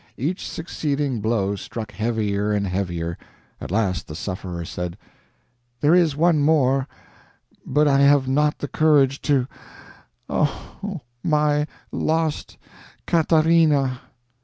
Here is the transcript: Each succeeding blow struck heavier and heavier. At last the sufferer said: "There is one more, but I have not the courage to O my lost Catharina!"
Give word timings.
Each 0.17 0.49
succeeding 0.49 1.19
blow 1.21 1.55
struck 1.55 1.91
heavier 1.91 2.51
and 2.53 2.65
heavier. 2.65 3.19
At 3.61 3.69
last 3.69 4.07
the 4.07 4.15
sufferer 4.15 4.65
said: 4.65 4.97
"There 5.79 5.93
is 5.93 6.15
one 6.15 6.39
more, 6.39 6.87
but 7.67 7.87
I 7.87 7.99
have 7.99 8.27
not 8.27 8.57
the 8.57 8.67
courage 8.67 9.21
to 9.21 9.47
O 10.27 11.01
my 11.21 11.67
lost 11.91 12.57
Catharina!" 13.05 14.01